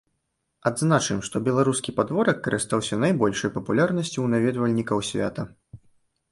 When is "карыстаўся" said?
2.49-3.01